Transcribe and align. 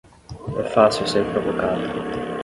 É 0.57 0.63
fácil 0.63 1.07
ser 1.07 1.23
provocado 1.31 1.79